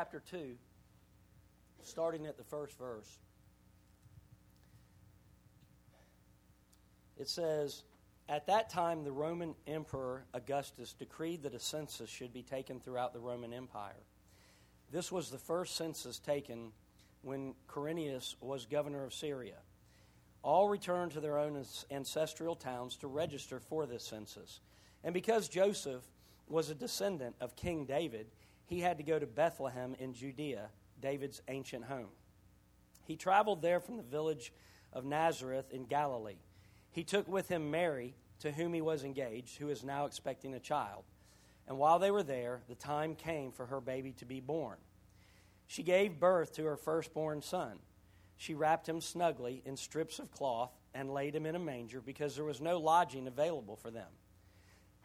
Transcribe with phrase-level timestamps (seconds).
[0.00, 0.56] chapter 2,
[1.82, 3.18] starting at the first verse.
[7.18, 7.82] It says,
[8.26, 13.12] At that time, the Roman Emperor Augustus decreed that a census should be taken throughout
[13.12, 14.02] the Roman Empire.
[14.90, 16.72] This was the first census taken
[17.20, 19.58] when Quirinius was governor of Syria.
[20.42, 24.60] All returned to their own ancestral towns to register for this census.
[25.04, 26.04] And because Joseph
[26.48, 28.28] was a descendant of King David,
[28.70, 30.68] he had to go to Bethlehem in Judea,
[31.02, 32.06] David's ancient home.
[33.04, 34.52] He traveled there from the village
[34.92, 36.38] of Nazareth in Galilee.
[36.92, 40.60] He took with him Mary, to whom he was engaged, who is now expecting a
[40.60, 41.02] child.
[41.66, 44.76] And while they were there, the time came for her baby to be born.
[45.66, 47.80] She gave birth to her firstborn son.
[48.36, 52.36] She wrapped him snugly in strips of cloth and laid him in a manger because
[52.36, 54.08] there was no lodging available for them.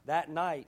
[0.05, 0.67] That night,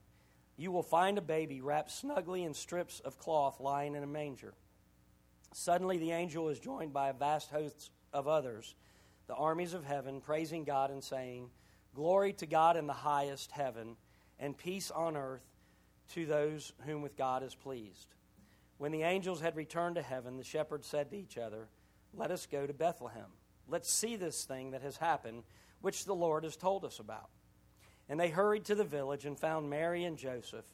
[0.61, 4.53] You will find a baby wrapped snugly in strips of cloth lying in a manger.
[5.53, 8.75] Suddenly, the angel is joined by a vast host of others
[9.25, 11.49] the armies of heaven, praising God and saying,
[11.95, 13.95] Glory to God in the highest heaven,
[14.37, 15.41] and peace on earth
[16.09, 18.13] to those whom with God is pleased.
[18.77, 21.69] When the angels had returned to heaven, the shepherds said to each other,
[22.13, 23.31] Let us go to Bethlehem.
[23.67, 25.41] Let's see this thing that has happened,
[25.81, 27.31] which the Lord has told us about.
[28.11, 30.65] And they hurried to the village and found Mary and Joseph,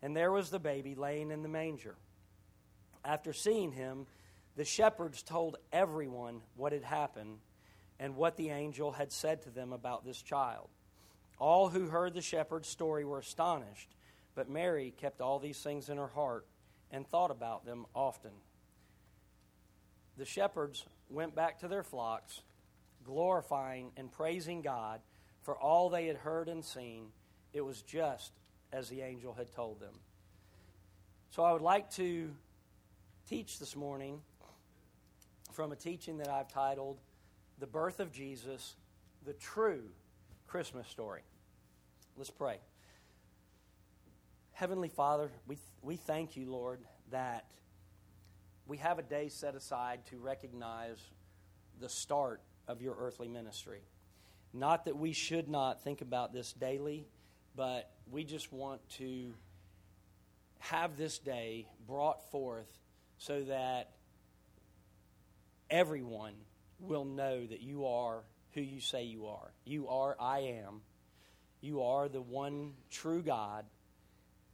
[0.00, 1.94] and there was the baby laying in the manger.
[3.04, 4.06] After seeing him,
[4.56, 7.40] the shepherds told everyone what had happened
[8.00, 10.70] and what the angel had said to them about this child.
[11.38, 13.94] All who heard the shepherd's story were astonished,
[14.34, 16.46] but Mary kept all these things in her heart
[16.90, 18.32] and thought about them often.
[20.16, 22.40] The shepherds went back to their flocks,
[23.04, 25.02] glorifying and praising God
[25.46, 27.06] for all they had heard and seen.
[27.52, 28.32] It was just
[28.72, 29.94] as the angel had told them.
[31.30, 32.32] So I would like to
[33.28, 34.20] teach this morning
[35.52, 36.98] from a teaching that I've titled
[37.60, 38.74] the birth of Jesus,
[39.24, 39.84] the true
[40.48, 41.22] Christmas story.
[42.16, 42.58] Let's pray.
[44.50, 46.80] Heavenly Father, we, we thank you, Lord,
[47.12, 47.44] that
[48.66, 50.98] we have a day set aside to recognize
[51.80, 53.82] the start of your earthly ministry.
[54.56, 57.06] Not that we should not think about this daily,
[57.54, 59.34] but we just want to
[60.60, 62.70] have this day brought forth
[63.18, 63.90] so that
[65.68, 66.34] everyone
[66.80, 68.22] will know that you are
[68.52, 69.52] who you say you are.
[69.66, 70.80] You are I am.
[71.60, 73.66] You are the one true God,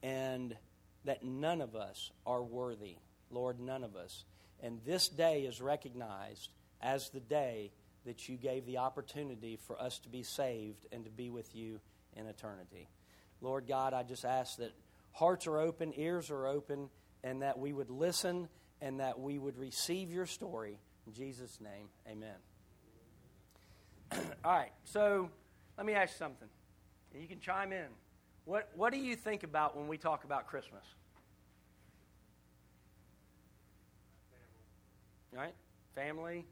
[0.02, 0.56] and
[1.04, 2.96] that none of us are worthy.
[3.30, 4.24] Lord, none of us.
[4.60, 7.70] And this day is recognized as the day
[8.04, 11.80] that you gave the opportunity for us to be saved and to be with you
[12.16, 12.88] in eternity.
[13.40, 14.72] Lord God, I just ask that
[15.12, 16.90] hearts are open, ears are open,
[17.22, 18.48] and that we would listen
[18.80, 22.36] and that we would receive your story in Jesus' name, amen.
[24.44, 25.30] All right, so
[25.76, 26.48] let me ask you something.
[27.14, 27.88] You can chime in.
[28.44, 30.84] What, what do you think about when we talk about Christmas?
[35.32, 35.54] Right?
[35.94, 36.44] Family?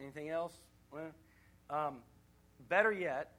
[0.00, 0.52] Anything else?
[1.70, 1.96] Um,
[2.68, 3.32] better yet,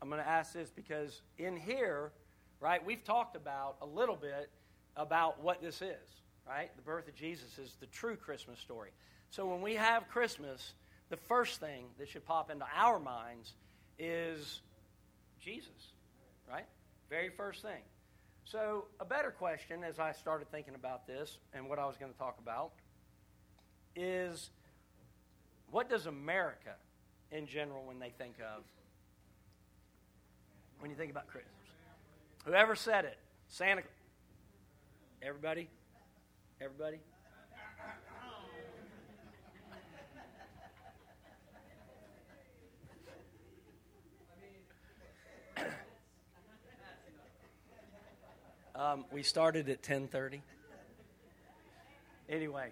[0.00, 2.12] I'm going to ask this because in here,
[2.60, 4.50] right, we've talked about a little bit
[4.96, 6.70] about what this is right?
[6.76, 8.90] The birth of Jesus is the true Christmas story.
[9.30, 10.72] So when we have Christmas,
[11.10, 13.52] the first thing that should pop into our minds
[13.98, 14.60] is
[15.40, 15.92] Jesus,
[16.50, 16.66] right?
[17.10, 17.82] Very first thing.
[18.44, 22.10] So, a better question as I started thinking about this and what I was going
[22.10, 22.72] to talk about
[23.94, 24.48] is
[25.70, 26.74] what does America
[27.30, 28.64] in general when they think of
[30.80, 31.52] when you think about Christmas?
[32.44, 33.18] Whoever said it,
[33.48, 33.82] Santa
[35.20, 35.68] Everybody?
[36.60, 36.98] Everybody?
[48.76, 50.40] um, we started at 10.30
[52.28, 52.70] anyway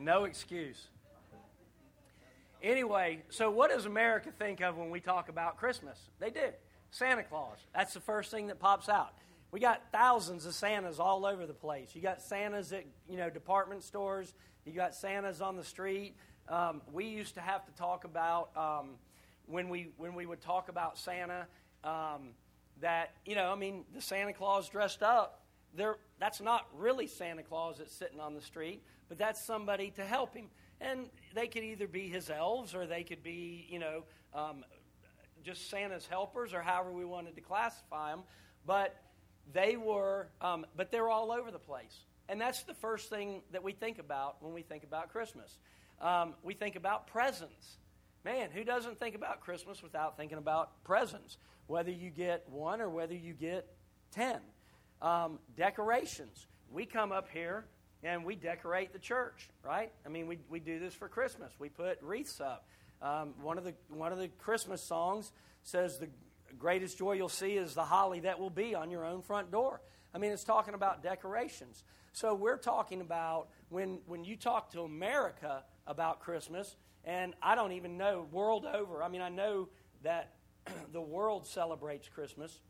[0.00, 0.88] no excuse
[2.62, 6.48] anyway so what does america think of when we talk about christmas they do
[6.90, 9.12] santa claus that's the first thing that pops out
[9.52, 11.90] we got thousands of Santas all over the place.
[11.94, 14.34] You got Santas at you know department stores.
[14.64, 16.14] You got Santas on the street.
[16.48, 18.90] Um, we used to have to talk about um,
[19.46, 21.46] when we when we would talk about Santa
[21.82, 22.30] um,
[22.80, 25.42] that you know I mean the Santa Claus dressed up.
[25.74, 30.04] There, that's not really Santa Claus that's sitting on the street, but that's somebody to
[30.04, 30.46] help him.
[30.80, 34.64] And they could either be his elves or they could be you know um,
[35.44, 38.22] just Santa's helpers or however we wanted to classify them.
[38.64, 38.96] But
[39.52, 42.04] they were, um, but they're all over the place.
[42.28, 45.58] And that's the first thing that we think about when we think about Christmas.
[46.00, 47.78] Um, we think about presents.
[48.24, 51.38] Man, who doesn't think about Christmas without thinking about presents?
[51.66, 53.66] Whether you get one or whether you get
[54.12, 54.38] ten.
[55.02, 56.46] Um, decorations.
[56.70, 57.64] We come up here
[58.02, 59.92] and we decorate the church, right?
[60.06, 61.52] I mean, we, we do this for Christmas.
[61.58, 62.66] We put wreaths up.
[63.02, 65.32] Um, one of the one of the Christmas songs
[65.62, 66.08] says the
[66.58, 69.80] greatest joy you'll see is the holly that will be on your own front door.
[70.14, 71.82] I mean, it's talking about decorations.
[72.12, 77.72] So we're talking about when when you talk to America about Christmas, and I don't
[77.72, 79.02] even know world over.
[79.02, 79.68] I mean, I know
[80.02, 80.34] that
[80.92, 82.60] the world celebrates Christmas,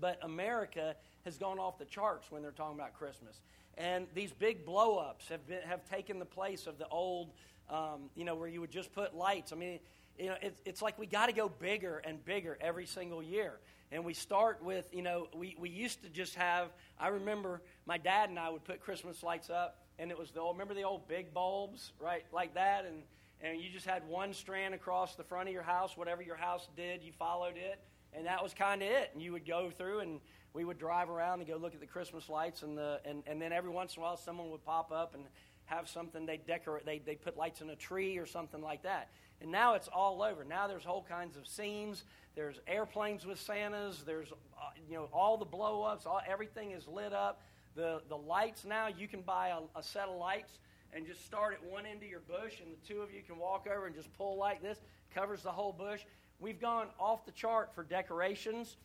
[0.00, 0.94] but America
[1.24, 3.40] has gone off the charts when they're talking about Christmas.
[3.76, 7.30] And these big blow ups have, been, have taken the place of the old
[7.70, 9.52] um, you know, where you would just put lights.
[9.52, 9.78] I mean,
[10.18, 13.58] you know, it, it's like we got to go bigger and bigger every single year.
[13.90, 16.68] And we start with, you know, we, we used to just have,
[16.98, 20.40] I remember my dad and I would put Christmas lights up, and it was the
[20.40, 22.84] old, remember the old big bulbs, right, like that?
[22.84, 23.02] And,
[23.40, 25.96] and you just had one strand across the front of your house.
[25.96, 27.78] Whatever your house did, you followed it.
[28.14, 29.10] And that was kind of it.
[29.12, 30.20] And you would go through and
[30.54, 32.62] we would drive around and go look at the Christmas lights.
[32.62, 35.24] And, the, and, and then every once in a while, someone would pop up and
[35.66, 39.10] have something they decorate, they, they put lights in a tree or something like that.
[39.40, 40.42] And now it's all over.
[40.44, 42.04] Now there's whole kinds of scenes.
[42.34, 44.02] There's airplanes with Santas.
[44.04, 46.06] There's, uh, you know, all the blow ups.
[46.06, 47.42] All, everything is lit up.
[47.76, 50.58] The, the lights now, you can buy a, a set of lights
[50.92, 53.38] and just start at one end of your bush, and the two of you can
[53.38, 54.78] walk over and just pull like this,
[55.14, 56.00] covers the whole bush.
[56.40, 58.76] We've gone off the chart for decorations.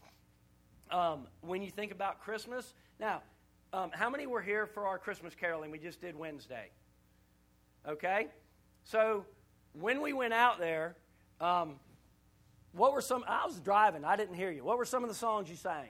[0.90, 3.22] Um, when you think about Christmas, now
[3.74, 6.70] um, how many were here for our Christmas caroling we just did Wednesday?
[7.88, 8.28] Okay?
[8.84, 9.26] So,
[9.74, 10.96] when we went out there,
[11.42, 11.76] um,
[12.74, 13.24] what were some?
[13.28, 14.64] I was driving, I didn't hear you.
[14.64, 15.90] What were some of the songs you sang?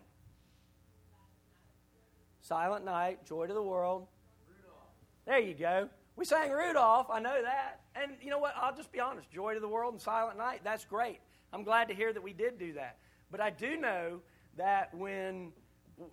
[2.42, 4.07] Silent Night, Joy to the World.
[4.48, 4.80] Rudolph.
[5.25, 5.89] There you go.
[6.16, 7.80] We sang Rudolph, I know that.
[7.95, 8.54] And you know what?
[8.57, 11.19] I'll just be honest Joy to the World and Silent Night, that's great.
[11.53, 12.97] I'm glad to hear that we did do that.
[13.31, 14.21] But I do know
[14.57, 15.53] that when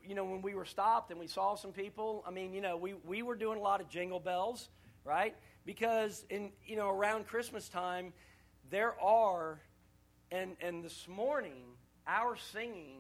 [0.04, 2.76] you know, when we were stopped and we saw some people, I mean, you know,
[2.76, 4.68] we, we were doing a lot of jingle bells,
[5.04, 5.34] right?
[5.64, 8.12] Because in, you know, around Christmas time,
[8.70, 9.60] there are,
[10.30, 11.62] and, and this morning,
[12.06, 12.98] our singing,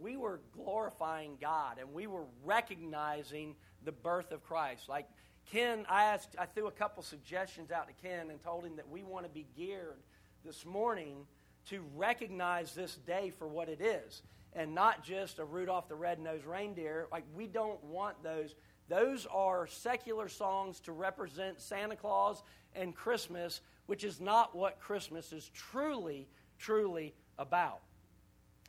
[0.00, 3.54] we were glorifying God and we were recognizing
[3.84, 4.88] the birth of Christ.
[4.88, 5.06] Like
[5.50, 8.88] Ken, I asked, I threw a couple suggestions out to Ken and told him that
[8.88, 10.00] we want to be geared
[10.44, 11.26] this morning
[11.70, 14.22] to recognize this day for what it is
[14.54, 17.06] and not just a Rudolph the Red-Nosed Reindeer.
[17.10, 18.54] Like we don't want those.
[18.88, 22.42] Those are secular songs to represent Santa Claus
[22.74, 26.28] and Christmas, which is not what Christmas is truly,
[26.58, 27.80] truly about.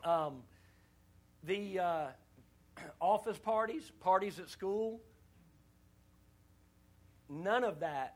[0.03, 0.43] Um,
[1.43, 2.05] the uh,
[3.01, 5.01] office parties, parties at school,
[7.29, 8.15] none of that.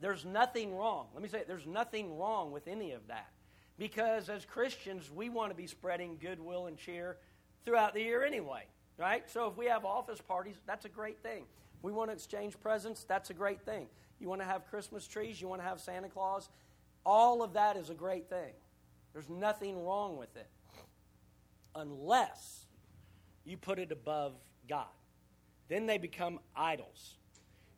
[0.00, 1.06] There's nothing wrong.
[1.14, 3.30] Let me say, it, there's nothing wrong with any of that.
[3.78, 7.18] Because as Christians, we want to be spreading goodwill and cheer
[7.64, 8.64] throughout the year anyway,
[8.96, 9.28] right?
[9.28, 11.44] So if we have office parties, that's a great thing.
[11.82, 13.88] We want to exchange presents, that's a great thing.
[14.18, 16.48] You want to have Christmas trees, you want to have Santa Claus,
[17.04, 18.52] all of that is a great thing.
[19.12, 20.48] There's nothing wrong with it.
[21.74, 22.66] Unless
[23.44, 24.32] you put it above
[24.68, 24.86] God.
[25.68, 27.14] Then they become idols.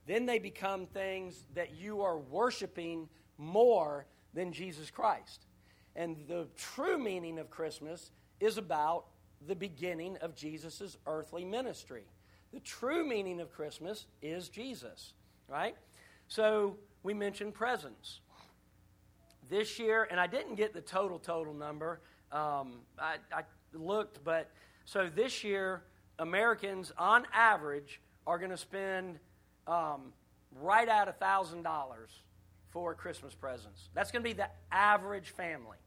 [0.06, 5.46] Then they become things that you are worshiping more than Jesus Christ.
[5.96, 9.06] And the true meaning of Christmas is about
[9.46, 12.04] the beginning of Jesus' earthly ministry.
[12.52, 15.12] The true meaning of Christmas is Jesus,
[15.48, 15.76] right?
[16.28, 18.20] So we mentioned presents.
[19.48, 22.00] This year, and I didn't get the total, total number.
[22.32, 23.42] Um, I, I
[23.72, 24.50] looked, but
[24.84, 25.82] so this year,
[26.18, 29.18] Americans on average are going to spend
[29.66, 30.12] um,
[30.60, 31.64] right at $1,000
[32.70, 33.88] for Christmas presents.
[33.94, 35.78] That's going to be the average family.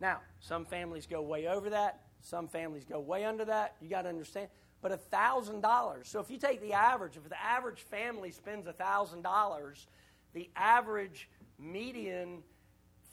[0.00, 3.76] Now, some families go way over that, some families go way under that.
[3.80, 4.48] You got to understand.
[4.82, 6.06] But $1,000.
[6.06, 9.86] So if you take the average, if the average family spends $1,000,
[10.34, 11.28] the average
[11.58, 12.42] median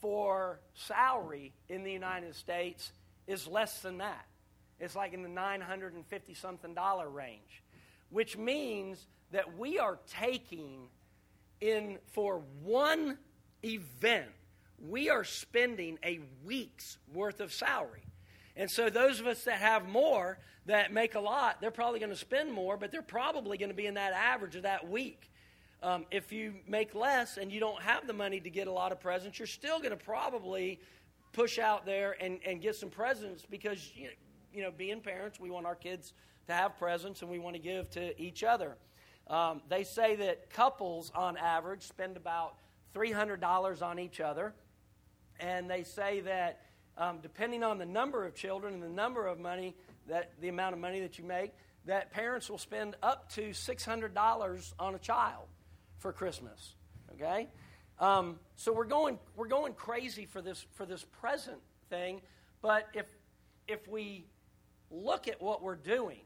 [0.02, 2.92] for salary in the United States
[3.28, 4.26] is less than that.
[4.80, 7.64] it's like in the 950 something dollar range,
[8.10, 10.90] which means that we are taking
[11.64, 13.18] in for one
[13.64, 14.28] event,
[14.78, 18.04] we are spending a week's worth of salary.
[18.56, 22.12] And so those of us that have more, that make a lot, they're probably going
[22.12, 25.32] to spend more, but they're probably going to be in that average of that week.
[25.82, 28.92] Um, if you make less and you don't have the money to get a lot
[28.92, 30.80] of presents, you're still going to probably
[31.32, 34.14] push out there and, and get some presents because, you know,
[34.54, 36.14] you know, being parents, we want our kids
[36.46, 38.78] to have presents and we want to give to each other.
[39.28, 42.56] Um, they say that couples, on average, spend about
[42.94, 44.54] $300 on each other.
[45.40, 46.62] And they say that
[46.98, 49.76] um, depending on the number of children and the number of money,
[50.08, 51.52] that the amount of money that you make,
[51.86, 55.48] that parents will spend up to $600 on a child
[55.98, 56.76] for Christmas.
[57.16, 57.48] Okay?
[58.00, 62.22] Um, so we're going, we're going crazy for this, for this present thing,
[62.62, 63.06] but if,
[63.68, 64.26] if we
[64.92, 66.22] look at what we're doing,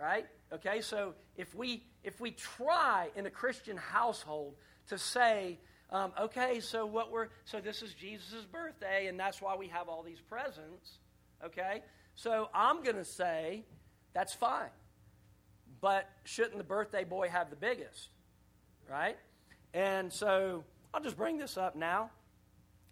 [0.00, 0.26] right?
[0.52, 4.54] Okay, so if we, if we try in a Christian household
[4.88, 5.58] to say,
[5.90, 9.88] um, okay, so what we're so this is Jesus' birthday, and that's why we have
[9.88, 10.98] all these presents.
[11.44, 11.82] Okay,
[12.14, 13.64] so I'm going to say
[14.12, 14.70] that's fine,
[15.80, 18.08] but shouldn't the birthday boy have the biggest,
[18.90, 19.16] right?
[19.74, 22.10] And so I'll just bring this up now.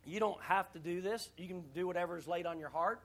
[0.04, 1.30] You don't have to do this.
[1.36, 3.00] You can do whatever is laid on your heart.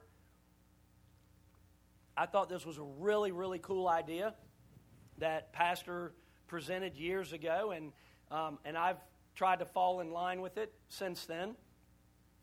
[2.16, 4.34] I thought this was a really, really cool idea
[5.18, 6.12] that Pastor
[6.46, 7.92] presented years ago, and
[8.30, 8.98] um, and I've
[9.34, 11.54] tried to fall in line with it since then.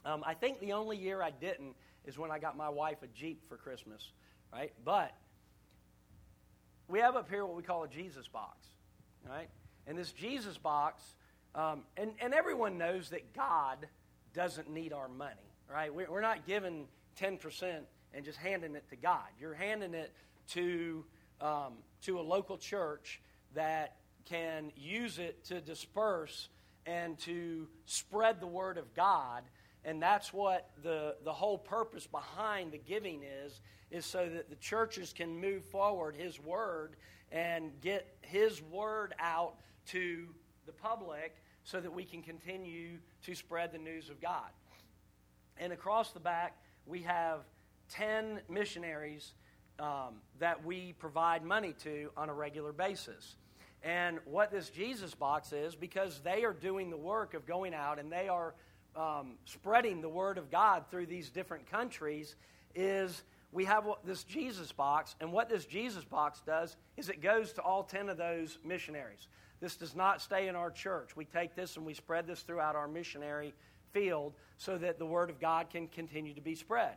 [0.05, 3.07] Um, I think the only year I didn't is when I got my wife a
[3.07, 4.11] Jeep for Christmas,
[4.53, 4.71] right?
[4.83, 5.13] But
[6.87, 8.67] we have up here what we call a Jesus box,
[9.29, 9.49] right?
[9.85, 11.03] And this Jesus box,
[11.55, 13.87] um, and, and everyone knows that God
[14.33, 15.93] doesn't need our money, right?
[15.93, 16.87] We're not giving
[17.19, 17.79] 10%
[18.13, 19.25] and just handing it to God.
[19.39, 20.13] You're handing it
[20.49, 21.05] to,
[21.41, 21.73] um,
[22.03, 23.21] to a local church
[23.53, 26.49] that can use it to disperse
[26.85, 29.43] and to spread the word of God.
[29.85, 33.61] And that's what the, the whole purpose behind the giving is,
[33.91, 36.95] is so that the churches can move forward His word
[37.31, 39.55] and get His word out
[39.87, 40.27] to
[40.65, 44.49] the public so that we can continue to spread the news of God.
[45.57, 47.41] And across the back, we have
[47.89, 49.33] 10 missionaries
[49.79, 53.35] um, that we provide money to on a regular basis.
[53.83, 57.99] And what this Jesus box is, because they are doing the work of going out
[57.99, 58.53] and they are
[58.95, 62.35] um, spreading the word of God through these different countries,
[62.73, 65.15] is we have this Jesus box.
[65.21, 69.27] And what this Jesus box does is it goes to all 10 of those missionaries.
[69.59, 71.15] This does not stay in our church.
[71.15, 73.53] We take this and we spread this throughout our missionary
[73.91, 76.95] field so that the word of God can continue to be spread.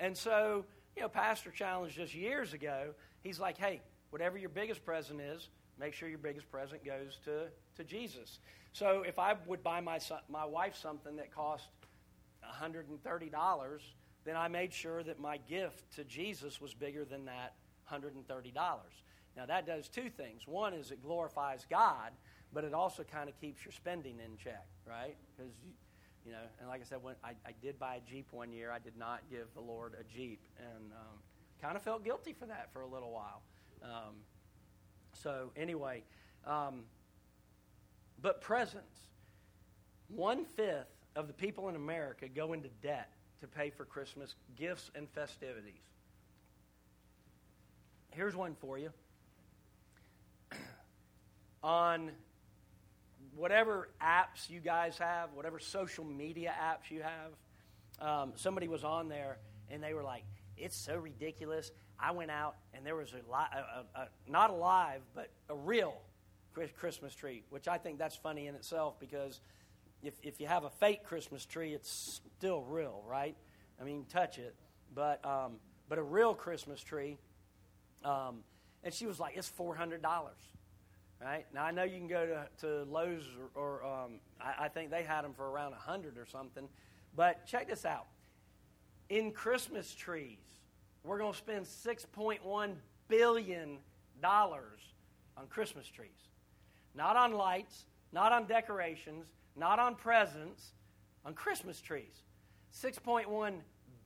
[0.00, 0.64] And so,
[0.96, 2.94] you know, Pastor challenged us years ago.
[3.22, 7.48] He's like, hey, whatever your biggest present is, make sure your biggest present goes to,
[7.76, 8.40] to Jesus.
[8.72, 11.68] So if I would buy my, my wife something that cost
[12.42, 13.80] $130,
[14.24, 17.54] then I made sure that my gift to Jesus was bigger than that
[17.92, 18.54] $130.
[19.36, 20.42] Now, that does two things.
[20.46, 22.12] One is it glorifies God,
[22.52, 25.16] but it also kind of keeps your spending in check, right?
[25.36, 25.52] Because,
[26.24, 28.70] you, know, and like I said, when I, I, did buy a Jeep one year,
[28.70, 31.18] I did not give the Lord a Jeep, and um,
[31.60, 33.42] kind of felt guilty for that for a little while.
[33.82, 34.16] Um,
[35.14, 36.02] so, anyway,
[36.46, 36.84] um,
[38.20, 39.00] but presents.
[40.08, 43.10] One fifth of the people in America go into debt
[43.40, 45.80] to pay for Christmas gifts and festivities.
[48.10, 48.90] Here's one for you.
[51.62, 52.10] On
[53.34, 57.32] whatever apps you guys have, whatever social media apps you have,
[58.00, 59.38] um, somebody was on there
[59.70, 60.24] and they were like,
[60.56, 61.70] it's so ridiculous.
[61.98, 65.94] I went out and there was a, li- not a live, but a real
[66.76, 69.40] Christmas tree, which I think that's funny in itself because
[70.02, 73.36] if, if you have a fake Christmas tree, it's still real, right?
[73.80, 74.54] I mean, touch it.
[74.94, 75.56] But, um,
[75.88, 77.18] but a real Christmas tree,
[78.04, 78.38] um,
[78.82, 80.00] and she was like, it's $400,
[81.22, 81.46] right?
[81.54, 83.24] Now, I know you can go to, to Lowe's
[83.54, 86.68] or, or um, I, I think they had them for around a 100 or something.
[87.14, 88.06] But check this out.
[89.08, 90.38] In Christmas trees,
[91.04, 92.74] we're going to spend $6.1
[93.08, 93.78] billion
[94.24, 96.10] on Christmas trees.
[96.94, 100.72] Not on lights, not on decorations, not on presents,
[101.24, 102.22] on Christmas trees.
[102.82, 103.54] $6.1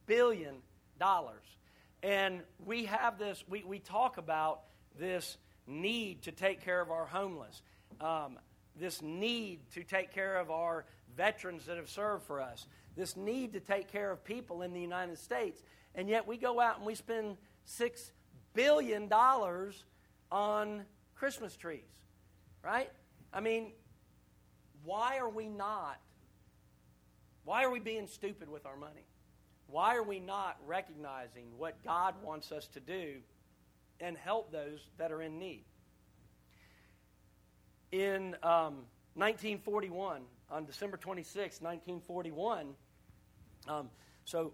[0.06, 0.54] billion.
[2.02, 4.60] And we have this, we, we talk about
[4.98, 7.62] this need to take care of our homeless,
[8.00, 8.38] um,
[8.76, 10.84] this need to take care of our
[11.16, 12.66] veterans that have served for us,
[12.96, 15.62] this need to take care of people in the United States.
[15.94, 17.36] And yet we go out and we spend
[17.68, 18.10] $6
[18.52, 19.12] billion
[20.30, 21.82] on Christmas trees,
[22.62, 22.90] right?
[23.32, 23.72] I mean,
[24.84, 25.98] why are we not?
[27.44, 29.06] Why are we being stupid with our money?
[29.66, 33.16] Why are we not recognizing what God wants us to do
[34.00, 35.64] and help those that are in need?
[37.92, 42.74] In um, 1941, on December 26, 1941,
[43.68, 43.88] um,
[44.24, 44.52] so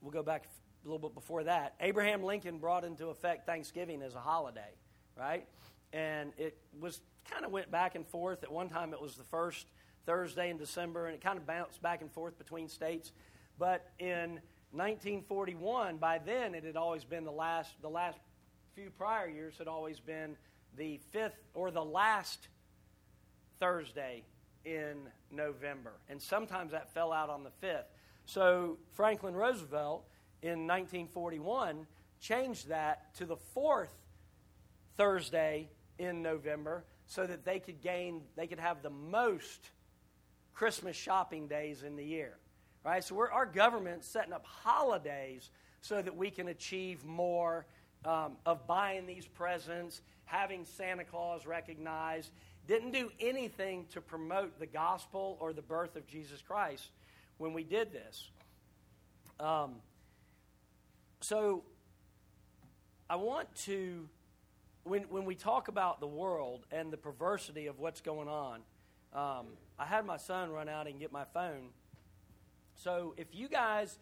[0.00, 0.46] we'll go back
[0.84, 1.74] a little bit before that.
[1.80, 4.74] Abraham Lincoln brought into effect Thanksgiving as a holiday,
[5.16, 5.46] right?
[5.92, 8.42] And it was kind of went back and forth.
[8.42, 9.66] At one time, it was the first
[10.04, 13.12] Thursday in December, and it kind of bounced back and forth between states.
[13.58, 14.40] But in
[14.72, 18.18] 1941, by then, it had always been the last, the last
[18.76, 20.36] few prior years had always been
[20.76, 22.48] the fifth or the last
[23.58, 24.22] Thursday
[24.66, 24.98] in
[25.30, 25.92] November.
[26.10, 27.86] And sometimes that fell out on the fifth.
[28.26, 30.04] So Franklin Roosevelt
[30.42, 31.86] in 1941
[32.20, 33.94] changed that to the fourth
[34.98, 39.70] Thursday in November so that they could gain, they could have the most
[40.52, 42.36] Christmas shopping days in the year.
[42.84, 43.02] Right?
[43.02, 47.64] So we're, our government's setting up holidays so that we can achieve more
[48.06, 52.30] um, of buying these presents, having Santa Claus recognized.
[52.66, 56.90] Didn't do anything to promote the gospel or the birth of Jesus Christ
[57.38, 58.30] when we did this.
[59.38, 59.76] Um,
[61.20, 61.64] so
[63.10, 64.08] I want to,
[64.84, 68.60] when, when we talk about the world and the perversity of what's going on,
[69.12, 69.46] um,
[69.78, 71.68] I had my son run out and get my phone.
[72.74, 73.98] So if you guys,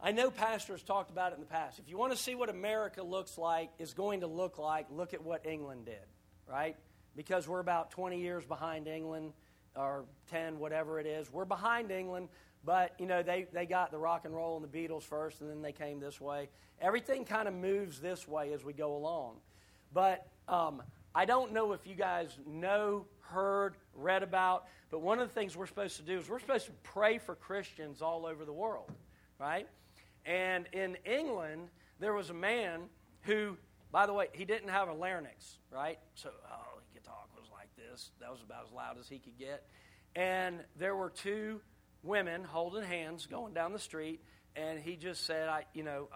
[0.00, 1.78] I know pastors talked about it in the past.
[1.78, 5.14] If you want to see what America looks like, is going to look like, look
[5.14, 6.04] at what England did,
[6.48, 6.76] right?
[7.16, 9.32] Because we're about 20 years behind England,
[9.76, 11.32] or 10, whatever it is.
[11.32, 12.28] We're behind England,
[12.64, 15.50] but, you know, they, they got the rock and roll and the Beatles first, and
[15.50, 16.48] then they came this way.
[16.80, 19.36] Everything kind of moves this way as we go along.
[19.92, 20.82] But um,
[21.14, 25.56] I don't know if you guys know, heard, read about, but one of the things
[25.56, 28.90] we're supposed to do is we're supposed to pray for Christians all over the world,
[29.38, 29.68] right?
[30.26, 31.68] And in England,
[32.00, 32.82] there was a man
[33.22, 33.56] who,
[33.92, 35.98] by the way, he didn't have a larynx, right?
[36.14, 38.10] So, oh, he could talk was like this.
[38.20, 39.64] That was about as loud as he could get.
[40.14, 41.60] And there were two
[42.02, 44.20] women holding hands going down the street,
[44.54, 46.08] and he just said, "I, you know,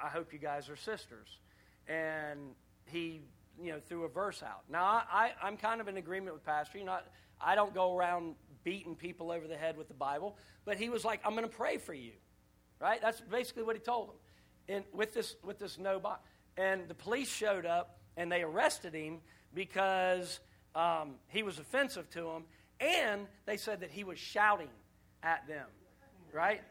[0.00, 1.28] I, I hope you guys are sisters."
[1.88, 2.54] And
[2.86, 3.22] he,
[3.60, 4.62] you know, threw a verse out.
[4.70, 6.78] Now, I, I, am kind of in agreement with Pastor.
[6.78, 10.36] You know, I, I don't go around beating people over the head with the Bible,
[10.64, 12.12] but he was like, "I'm going to pray for you,"
[12.80, 13.00] right?
[13.00, 14.16] That's basically what he told them.
[14.68, 16.18] And with this, with this no, bo-
[16.56, 19.18] and the police showed up and they arrested him
[19.54, 20.40] because
[20.74, 22.44] um, he was offensive to them,
[22.80, 24.68] and they said that he was shouting
[25.22, 25.66] at them,
[26.32, 26.62] right?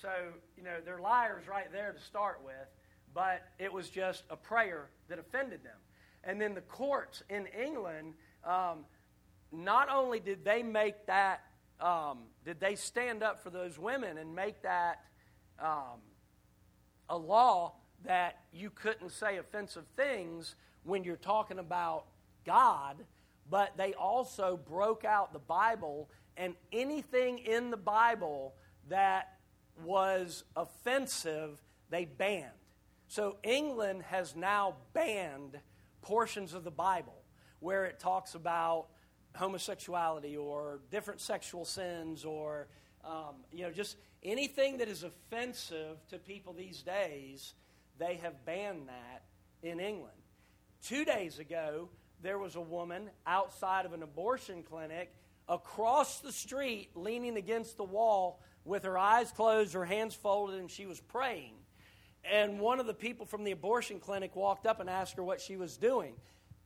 [0.00, 0.10] So,
[0.56, 2.54] you know, they're liars right there to start with,
[3.12, 5.76] but it was just a prayer that offended them.
[6.22, 8.84] And then the courts in England, um,
[9.52, 11.42] not only did they make that,
[11.80, 15.00] um, did they stand up for those women and make that
[15.60, 16.00] um,
[17.08, 22.04] a law that you couldn't say offensive things when you're talking about
[22.44, 22.96] God,
[23.50, 28.54] but they also broke out the Bible and anything in the Bible
[28.88, 29.38] that
[29.82, 32.50] was offensive, they banned.
[33.08, 35.58] So England has now banned
[36.02, 37.22] portions of the Bible
[37.60, 38.88] where it talks about
[39.36, 42.68] homosexuality or different sexual sins or
[43.04, 47.54] um, you know just anything that is offensive to people these days
[47.98, 49.24] they have banned that
[49.62, 50.16] in england
[50.82, 51.88] two days ago
[52.22, 55.12] there was a woman outside of an abortion clinic
[55.48, 60.70] across the street, leaning against the wall with her eyes closed, her hands folded, and
[60.70, 61.52] she was praying.
[62.24, 65.40] And one of the people from the abortion clinic walked up and asked her what
[65.40, 66.14] she was doing.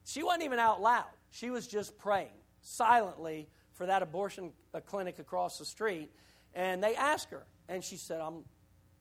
[0.04, 2.28] She wasn't even out loud, she was just praying
[2.60, 6.10] silently for that abortion uh, clinic across the street.
[6.54, 8.44] And they asked her, and she said, I'm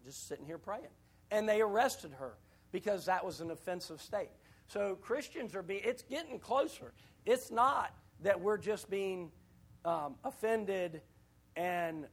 [0.06, 0.88] just sitting here praying.
[1.32, 2.34] And they arrested her
[2.72, 4.30] because that was an offensive state.
[4.68, 6.94] So Christians are being, it's getting closer.
[7.26, 9.32] It's not that we're just being
[9.86, 11.02] um, offended
[11.56, 12.06] and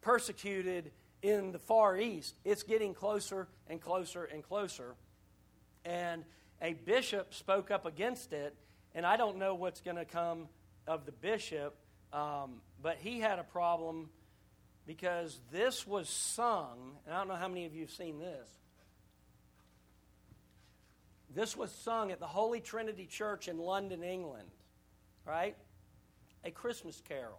[0.00, 0.90] persecuted
[1.22, 2.34] in the Far East.
[2.44, 4.94] It's getting closer and closer and closer.
[5.84, 6.24] And
[6.60, 8.54] a bishop spoke up against it,
[8.94, 10.48] and I don't know what's going to come
[10.86, 11.74] of the bishop,
[12.12, 14.10] um, but he had a problem
[14.90, 18.48] because this was sung, and I don't know how many of you have seen this.
[21.32, 24.48] This was sung at the Holy Trinity Church in London, England,
[25.24, 25.54] right?
[26.44, 27.38] a Christmas carol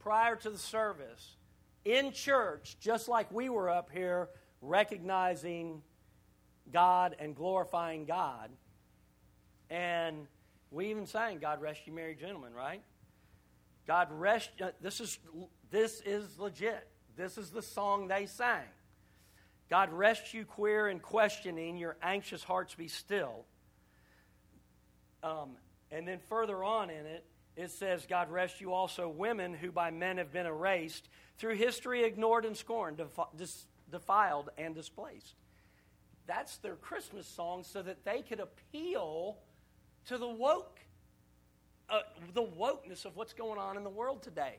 [0.00, 1.36] prior to the service
[1.84, 4.28] in church, just like we were up here
[4.60, 5.82] recognizing
[6.72, 8.50] God and glorifying God.
[9.70, 10.26] And
[10.72, 12.82] we even sang, God rest you merry gentlemen, right?
[13.86, 15.20] God rest, uh, this is,
[15.72, 16.86] this is legit.
[17.16, 18.62] This is the song they sang.
[19.68, 23.46] God rest you queer and questioning, your anxious hearts be still.
[25.22, 25.56] Um,
[25.90, 27.24] and then further on in it,
[27.56, 31.08] it says, God rest you also women who by men have been erased,
[31.38, 33.46] through history ignored and scorned, defi-
[33.90, 35.34] defiled and displaced.
[36.26, 39.38] That's their Christmas song so that they could appeal
[40.06, 40.80] to the woke,
[41.88, 42.00] uh,
[42.34, 44.58] the wokeness of what's going on in the world today.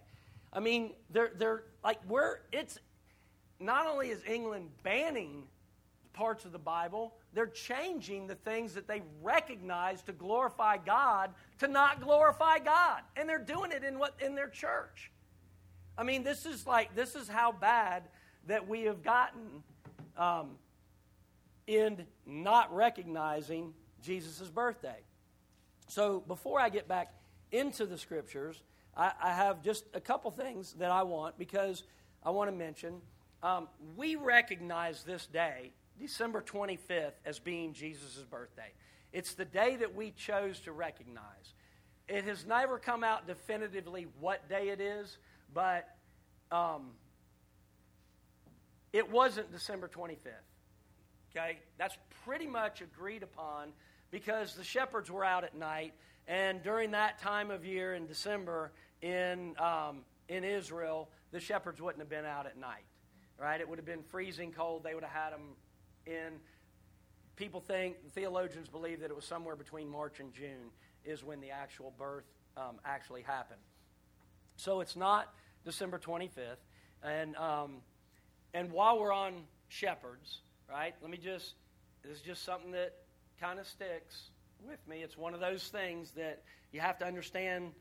[0.54, 2.78] I mean, they're, they're like, we're, it's
[3.60, 5.44] not only is England banning
[6.14, 11.68] parts of the Bible, they're changing the things that they recognize to glorify God to
[11.68, 13.02] not glorify God.
[13.16, 15.12] And they're doing it in what in their church.
[15.98, 18.04] I mean, this is like this is how bad
[18.48, 19.64] that we have gotten
[20.18, 20.52] um,
[21.68, 25.00] in not recognizing Jesus' birthday.
[25.88, 27.14] So before I get back
[27.52, 28.62] into the scriptures,
[28.96, 31.84] I, I have just a couple things that I want because
[32.24, 33.02] I want to mention.
[33.42, 38.72] Um, we recognize this day December 25th as being Jesus' birthday.
[39.12, 41.54] It's the day that we chose to recognize.
[42.08, 45.18] It has never come out definitively what day it is,
[45.54, 45.88] but
[46.52, 46.92] um,
[48.92, 50.18] it wasn't December 25th.
[51.36, 51.60] Okay?
[51.78, 53.70] That's pretty much agreed upon
[54.14, 55.94] because the shepherds were out at night,
[56.28, 58.72] and during that time of year in December
[59.02, 62.86] in, um, in Israel, the shepherds wouldn't have been out at night.
[63.40, 63.60] Right?
[63.60, 64.84] It would have been freezing cold.
[64.84, 65.56] They would have had them
[66.06, 66.40] in
[67.36, 70.70] people think theologians believe that it was somewhere between March and June
[71.04, 73.60] is when the actual birth um, actually happened.
[74.58, 75.34] So it's not
[75.66, 76.62] December 25th,
[77.02, 77.78] and um,
[78.54, 79.34] and while we're on
[79.70, 80.94] shepherds, right?
[81.02, 81.56] Let me just
[82.04, 82.94] this is just something that
[83.44, 84.30] kind of sticks
[84.66, 85.04] with me.
[85.04, 87.74] It's one of those things that you have to understand.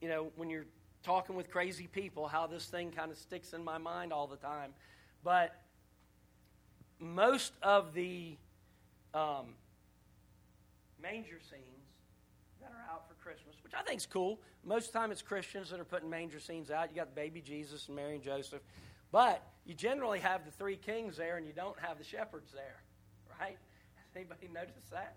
[0.00, 0.66] You know, when you're
[1.02, 4.36] talking with crazy people, how this thing kind of sticks in my mind all the
[4.36, 4.70] time.
[5.24, 5.60] But
[7.00, 8.36] most of the
[9.12, 9.46] um,
[11.02, 11.64] manger scenes
[12.60, 14.38] that are out for Christmas, which I think is cool.
[14.64, 16.90] Most of the time it's Christians that are putting manger scenes out.
[16.90, 18.62] You got the baby Jesus and Mary and Joseph.
[19.10, 22.82] But you generally have the three kings there and you don't have the shepherds there,
[23.40, 23.58] right?
[24.18, 25.14] Anybody notice that?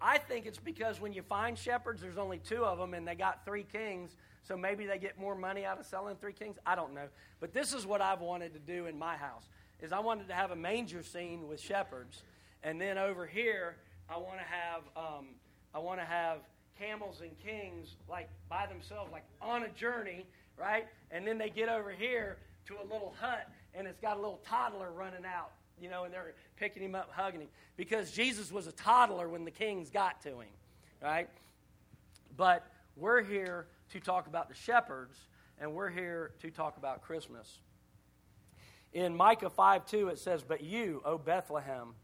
[0.00, 3.14] I think it's because when you find shepherds, there's only two of them and they
[3.14, 6.58] got three kings, so maybe they get more money out of selling three kings.
[6.66, 7.06] I don't know.
[7.40, 9.48] But this is what I've wanted to do in my house
[9.80, 12.22] is I wanted to have a manger scene with shepherds,
[12.62, 13.76] and then over here
[14.08, 15.26] I want to have um,
[15.74, 16.38] I want to have
[16.78, 20.26] camels and kings like by themselves, like on a journey,
[20.58, 20.86] right?
[21.10, 22.36] And then they get over here
[22.66, 26.14] to a little hut, and it's got a little toddler running out, you know, and
[26.14, 30.22] they're picking him up, hugging him, because Jesus was a toddler when the kings got
[30.22, 30.48] to him,
[31.02, 31.28] right?
[32.36, 32.64] But
[32.96, 35.18] we're here to talk about the shepherds,
[35.60, 37.58] and we're here to talk about Christmas.
[38.92, 41.94] In Micah 5 2, it says, But you, O Bethlehem,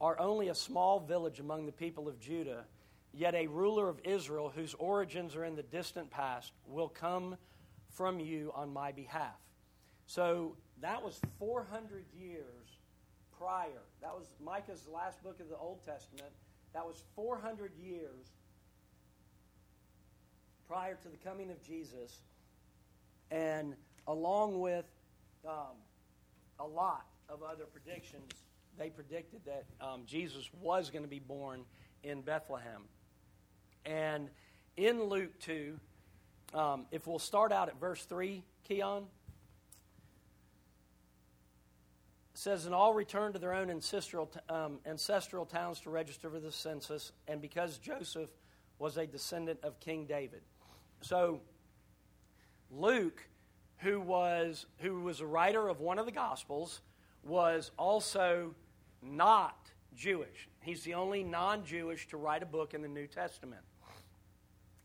[0.00, 2.64] are only a small village among the people of Judah,
[3.12, 7.36] yet a ruler of Israel, whose origins are in the distant past, will come
[7.90, 9.38] from you on my behalf.
[10.06, 12.59] So that was 400 years
[13.40, 13.82] prior.
[14.02, 16.30] That was Micah's last book of the Old Testament.
[16.74, 18.26] That was 400 years
[20.68, 22.20] prior to the coming of Jesus.
[23.30, 23.74] And
[24.06, 24.84] along with
[25.48, 25.78] um,
[26.58, 28.30] a lot of other predictions,
[28.78, 31.64] they predicted that um, Jesus was going to be born
[32.02, 32.82] in Bethlehem.
[33.86, 34.28] And
[34.76, 35.78] in Luke 2,
[36.52, 39.04] um, if we'll start out at verse 3, Keon,
[42.40, 46.52] says, And all returned to their own ancestral, um, ancestral towns to register for the
[46.52, 48.30] census, and because Joseph
[48.78, 50.40] was a descendant of King David.
[51.02, 51.40] So,
[52.70, 53.26] Luke
[53.80, 56.80] who was, who was a writer of one of the Gospels,
[57.22, 58.54] was also
[59.02, 60.48] not Jewish.
[60.60, 63.62] He's the only non Jewish to write a book in the New Testament.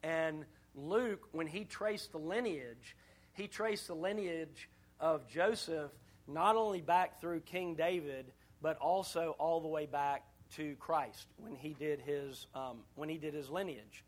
[0.04, 2.96] And Luke, when he traced the lineage,
[3.34, 5.92] he traced the lineage of Joseph
[6.28, 8.26] not only back through King David,
[8.62, 10.24] but also all the way back
[10.56, 14.04] to Christ when he did his, um, when he did his lineage.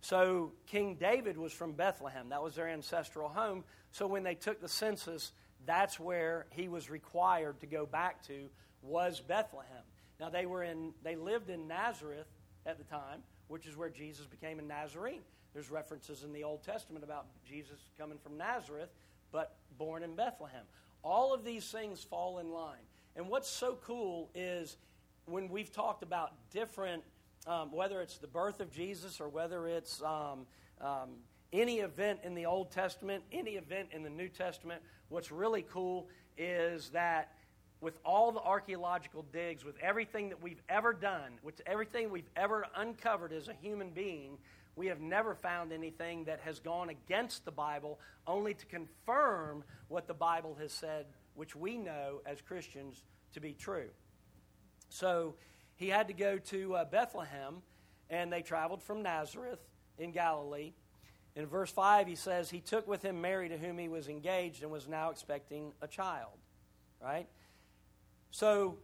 [0.00, 2.28] So King David was from Bethlehem.
[2.28, 3.64] That was their ancestral home.
[3.90, 5.32] So when they took the census,
[5.64, 8.48] that's where he was required to go back to
[8.82, 9.82] was Bethlehem.
[10.20, 12.28] Now they were in they lived in Nazareth
[12.64, 15.22] at the time, which is where Jesus became a Nazarene.
[15.52, 18.90] There's references in the Old Testament about Jesus coming from Nazareth,
[19.32, 20.64] but born in Bethlehem.
[21.06, 22.82] All of these things fall in line.
[23.14, 24.76] And what's so cool is
[25.26, 27.04] when we've talked about different,
[27.46, 30.46] um, whether it's the birth of Jesus or whether it's um,
[30.80, 31.10] um,
[31.52, 36.08] any event in the Old Testament, any event in the New Testament, what's really cool
[36.36, 37.34] is that
[37.80, 42.66] with all the archaeological digs, with everything that we've ever done, with everything we've ever
[42.74, 44.38] uncovered as a human being,
[44.76, 50.06] we have never found anything that has gone against the Bible, only to confirm what
[50.06, 53.88] the Bible has said, which we know as Christians to be true.
[54.90, 55.34] So
[55.76, 57.62] he had to go to uh, Bethlehem,
[58.10, 59.60] and they traveled from Nazareth
[59.98, 60.72] in Galilee.
[61.34, 64.62] In verse 5, he says, He took with him Mary, to whom he was engaged,
[64.62, 66.38] and was now expecting a child.
[67.02, 67.28] Right?
[68.30, 68.78] So,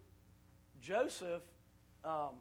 [0.81, 1.43] Joseph,
[2.05, 2.35] um,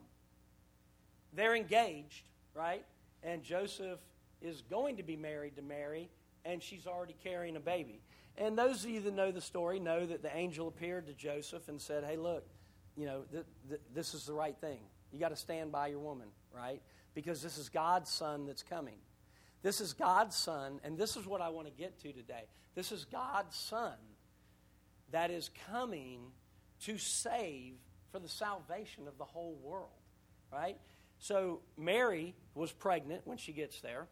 [1.34, 2.84] they're engaged, right?
[3.22, 4.00] And Joseph
[4.40, 6.10] is going to be married to Mary,
[6.44, 8.00] and she's already carrying a baby.
[8.36, 11.68] And those of you that know the story know that the angel appeared to Joseph
[11.68, 12.46] and said, Hey, look,
[12.96, 14.80] you know, th- th- this is the right thing.
[15.12, 16.80] You got to stand by your woman, right?
[17.14, 18.98] Because this is God's son that's coming.
[19.62, 22.44] This is God's son, and this is what I want to get to today.
[22.74, 23.94] This is God's son
[25.12, 26.32] that is coming
[26.84, 27.74] to save
[28.10, 29.90] for the salvation of the whole world,
[30.52, 30.78] right?
[31.22, 34.08] So Mary was pregnant when she gets there.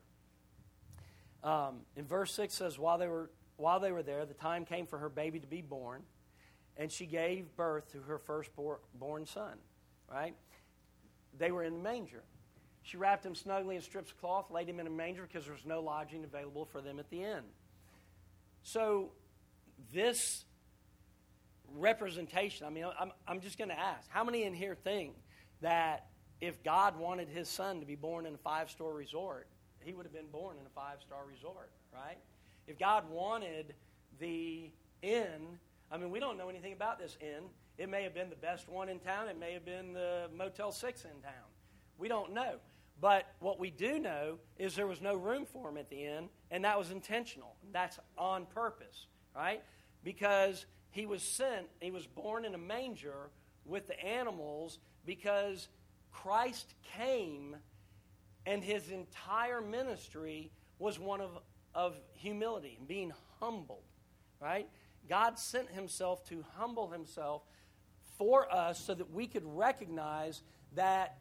[1.43, 4.87] Um, in verse 6 says, while they, were, while they were there, the time came
[4.87, 6.03] for her baby to be born
[6.77, 9.59] and she gave birth to her firstborn son,
[10.09, 10.37] right?
[11.37, 12.23] They were in the manger.
[12.83, 15.55] She wrapped him snugly in strips of cloth, laid him in a manger because there
[15.55, 17.43] was no lodging available for them at the inn.
[18.63, 19.11] So,
[19.93, 20.45] this
[21.77, 25.17] representation, I mean, I'm, I'm just going to ask how many in here think
[25.61, 26.10] that
[26.41, 29.47] if God wanted his son to be born in a five star resort,
[29.81, 32.19] he would have been born in a five star resort, right?
[32.67, 33.75] If God wanted
[34.19, 34.71] the
[35.03, 35.59] inn
[35.91, 37.45] I mean, we don't know anything about this inn.
[37.77, 40.71] It may have been the best one in town, it may have been the Motel
[40.71, 41.49] 6 in town.
[41.99, 42.57] We don't know.
[43.01, 46.29] But what we do know is there was no room for him at the inn,
[46.51, 47.57] and that was intentional.
[47.73, 49.63] That's on purpose, right?
[50.05, 53.31] Because he was sent, he was born in a manger
[53.65, 55.69] with the animals because
[56.13, 57.57] Christ came
[58.47, 61.31] and his entire ministry was one of,
[61.75, 63.85] of humility and being humbled,
[64.41, 64.69] right?
[65.09, 67.43] God sent himself to humble himself
[68.17, 70.43] for us so that we could recognize
[70.75, 71.19] that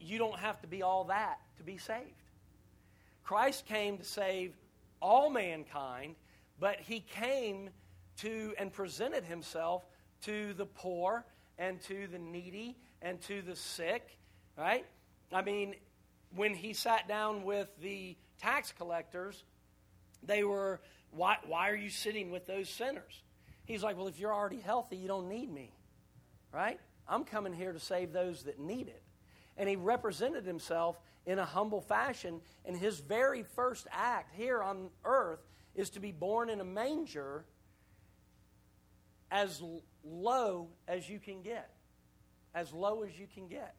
[0.00, 2.22] you don't have to be all that to be saved.
[3.24, 4.54] Christ came to save
[5.00, 6.16] all mankind,
[6.58, 7.70] but he came
[8.18, 9.84] to and presented himself
[10.22, 11.24] to the poor
[11.58, 14.17] and to the needy and to the sick,
[14.58, 14.84] right?
[15.32, 15.74] I mean,
[16.34, 19.44] when he sat down with the tax collectors,
[20.22, 23.22] they were why, why are you sitting with those sinners?
[23.64, 25.72] He's like, Well, if you're already healthy, you don't need me.
[26.52, 26.80] Right?
[27.06, 29.02] I'm coming here to save those that need it.
[29.56, 32.40] And he represented himself in a humble fashion.
[32.64, 35.40] And his very first act here on earth
[35.74, 37.44] is to be born in a manger
[39.30, 39.62] as
[40.04, 41.70] low as you can get.
[42.54, 43.74] As low as you can get.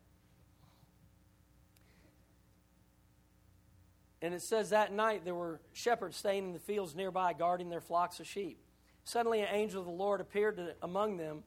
[4.21, 7.81] And it says that night there were shepherds staying in the fields nearby, guarding their
[7.81, 8.59] flocks of sheep.
[9.05, 11.43] Suddenly, an angel of the Lord appeared to, among them,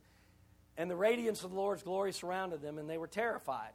[0.76, 3.72] and the radiance of the Lord's glory surrounded them, and they were terrified.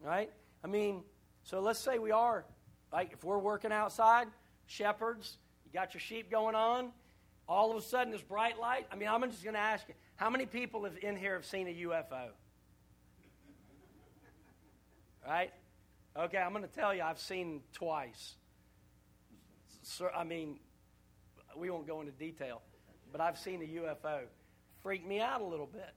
[0.00, 0.30] Right?
[0.64, 1.02] I mean,
[1.44, 2.44] so let's say we are,
[2.92, 4.26] like, if we're working outside,
[4.66, 6.90] shepherds, you got your sheep going on,
[7.48, 8.86] all of a sudden this bright light.
[8.92, 11.68] I mean, I'm just going to ask you, how many people in here have seen
[11.68, 12.28] a UFO?
[15.26, 15.52] Right?
[16.16, 18.34] Okay, I'm going to tell you, I've seen twice.
[20.14, 20.58] I mean,
[21.56, 22.62] we won't go into detail,
[23.12, 24.20] but I've seen a UFO.
[24.82, 25.94] Freaked me out a little bit.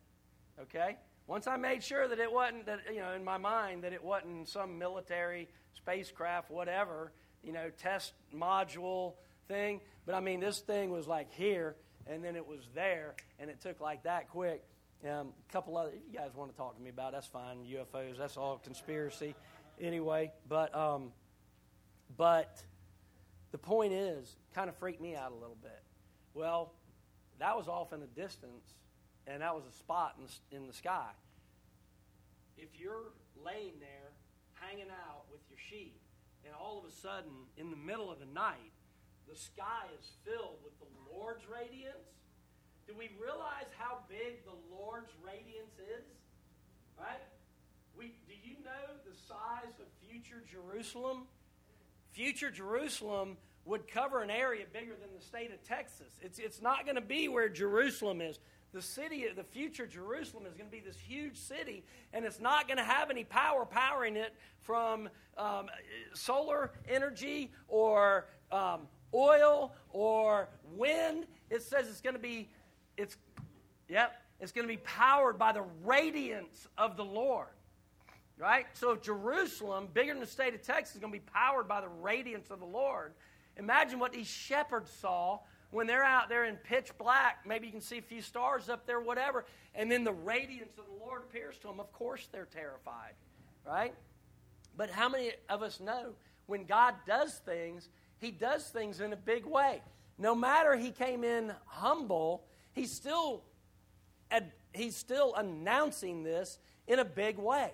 [0.61, 0.97] Okay?
[1.27, 4.03] Once I made sure that it wasn't that you know in my mind that it
[4.03, 9.13] wasn't some military spacecraft, whatever, you know, test module
[9.47, 9.79] thing.
[10.05, 11.75] But I mean, this thing was like here,
[12.07, 14.63] and then it was there, and it took like that quick.
[15.03, 17.11] Um, a couple other, you guys want to talk to me about?
[17.11, 17.65] That's fine.
[17.65, 18.17] UFOs.
[18.17, 19.35] That's all conspiracy,
[19.79, 20.31] anyway.
[20.47, 21.11] But um,
[22.17, 22.63] but
[23.53, 25.83] the point is, kind of freaked me out a little bit.
[26.33, 26.73] Well,
[27.37, 28.65] that was off in the distance,
[29.27, 31.13] and that was a spot in in the sky.
[32.57, 33.13] If you're
[33.45, 34.09] laying there,
[34.53, 36.01] hanging out with your sheep,
[36.43, 38.73] and all of a sudden, in the middle of the night,
[39.29, 42.09] the sky is filled with the Lord's radiance,
[42.87, 46.09] do we realize how big the Lord's radiance is?
[46.97, 47.21] Right?
[47.95, 51.29] We, do you know the size of future Jerusalem?
[52.13, 56.13] Future Jerusalem would cover an area bigger than the state of Texas.
[56.21, 58.39] It's, it's not going to be where Jerusalem is.
[58.73, 62.67] the city, the future Jerusalem is going to be this huge city, and it's not
[62.67, 65.67] going to have any power powering it from um,
[66.13, 68.81] solar energy or um,
[69.13, 71.25] oil or wind.
[71.49, 72.49] It says it's going to be,
[72.97, 73.15] it's,
[73.87, 77.47] yep, it's going to be powered by the radiance of the Lord.
[78.37, 78.65] Right?
[78.73, 81.81] So if Jerusalem, bigger than the state of Texas, is going to be powered by
[81.81, 83.13] the radiance of the Lord,
[83.57, 85.39] imagine what these shepherds saw
[85.73, 88.85] when they're out there in pitch black, maybe you can see a few stars up
[88.85, 89.43] there, whatever,
[89.73, 93.13] and then the radiance of the Lord appears to them, of course they're terrified,
[93.65, 93.93] right?
[94.77, 96.13] But how many of us know
[96.45, 99.81] when God does things, He does things in a big way?
[100.19, 102.43] No matter He came in humble,
[102.73, 103.43] He's still,
[104.73, 107.71] he's still announcing this in a big way.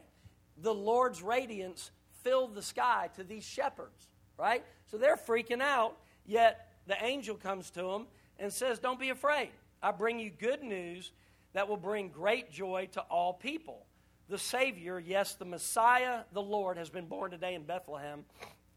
[0.62, 1.92] The Lord's radiance
[2.24, 4.64] filled the sky to these shepherds, right?
[4.92, 9.50] So they're freaking out, yet the angel comes to them and says, Don't be afraid.
[9.82, 11.12] I bring you good news
[11.54, 13.86] that will bring great joy to all people.
[14.28, 18.26] The Savior, yes, the Messiah, the Lord, has been born today in Bethlehem,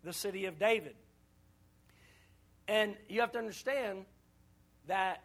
[0.03, 0.95] the city of David.
[2.69, 4.07] And you have to understand
[4.87, 5.23] that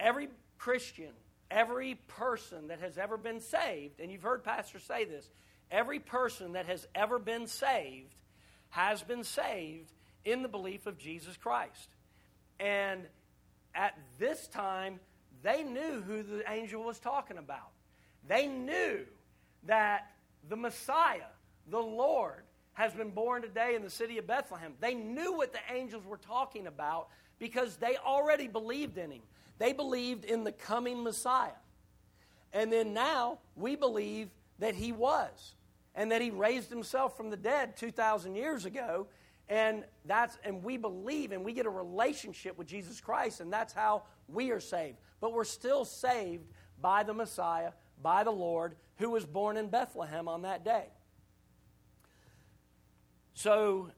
[0.00, 0.28] every
[0.58, 1.12] Christian,
[1.50, 5.30] every person that has ever been saved, and you've heard pastors say this,
[5.72, 8.14] every person that has ever been saved
[8.70, 9.90] has been saved
[10.24, 11.88] in the belief of Jesus Christ.
[12.60, 13.02] And
[13.74, 15.00] at this time,
[15.42, 17.70] they knew who the angel was talking about.
[18.28, 19.00] They knew
[19.64, 20.12] that
[20.48, 21.32] the Messiah,
[21.68, 24.74] the Lord, has been born today in the city of Bethlehem.
[24.80, 27.08] They knew what the angels were talking about
[27.38, 29.22] because they already believed in him.
[29.58, 31.50] They believed in the coming Messiah.
[32.52, 35.54] And then now we believe that he was
[35.94, 39.06] and that he raised himself from the dead 2,000 years ago
[39.48, 43.72] and that's and we believe and we get a relationship with Jesus Christ and that's
[43.72, 44.96] how we are saved.
[45.20, 46.46] But we're still saved
[46.80, 50.86] by the Messiah, by the Lord who was born in Bethlehem on that day.
[53.34, 53.90] So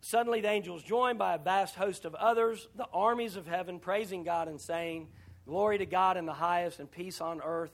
[0.00, 4.22] suddenly the angels joined by a vast host of others, the armies of heaven praising
[4.22, 5.08] God and saying,
[5.44, 7.72] "Glory to God in the highest and peace on earth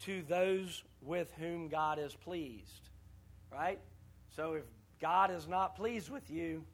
[0.00, 2.88] to those with whom God is pleased."
[3.52, 3.80] Right?
[4.30, 4.64] So if
[5.00, 6.64] God is not pleased with you,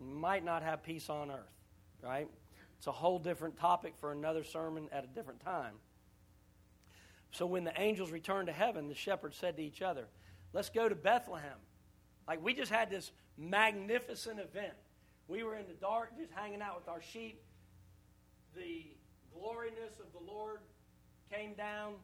[0.00, 1.52] you might not have peace on earth,
[2.02, 2.28] right?
[2.78, 5.74] It's a whole different topic for another sermon at a different time.
[7.30, 10.06] So when the angels returned to heaven, the shepherds said to each other,
[10.52, 11.58] Let's go to Bethlehem.
[12.28, 14.74] Like we just had this magnificent event.
[15.26, 17.42] We were in the dark, just hanging out with our sheep.
[18.54, 18.84] The
[19.34, 20.60] gloriness of the Lord
[21.32, 21.94] came down,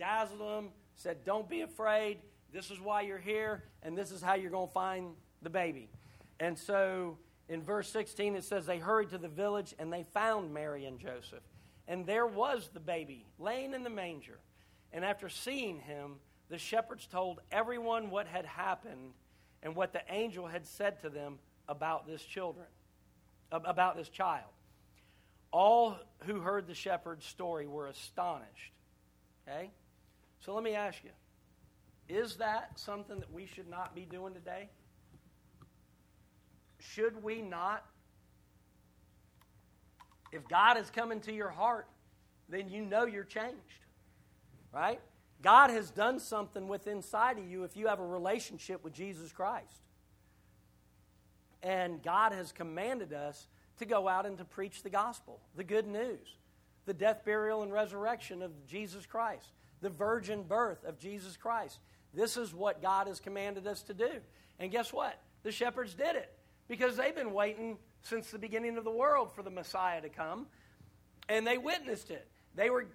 [0.00, 2.18] dazzled them, said, Don't be afraid.
[2.52, 5.88] This is why you're here, and this is how you're going to find the baby.
[6.40, 10.52] And so in verse 16, it says, They hurried to the village and they found
[10.52, 11.42] Mary and Joseph.
[11.86, 14.38] And there was the baby laying in the manger.
[14.92, 16.16] And after seeing him,
[16.48, 19.12] the shepherds told everyone what had happened
[19.62, 22.66] and what the angel had said to them about this children,
[23.52, 24.50] about this child.
[25.52, 28.72] All who heard the shepherd's story were astonished.
[29.46, 29.70] Okay?
[30.44, 31.10] So let me ask you
[32.08, 34.68] is that something that we should not be doing today?
[36.78, 37.84] Should we not?
[40.32, 41.86] If God has come into your heart,
[42.48, 43.56] then you know you're changed.
[44.72, 45.00] Right?
[45.42, 49.32] God has done something within inside of you if you have a relationship with Jesus
[49.32, 49.82] Christ.
[51.62, 53.46] And God has commanded us
[53.78, 56.36] to go out and to preach the gospel, the good news,
[56.86, 61.78] the death, burial, and resurrection of Jesus Christ, the virgin birth of Jesus Christ.
[62.12, 64.10] This is what God has commanded us to do.
[64.58, 65.18] And guess what?
[65.42, 66.30] The shepherds did it
[66.68, 70.46] because they've been waiting since the beginning of the world for the Messiah to come,
[71.28, 72.26] and they witnessed it.
[72.54, 72.86] They were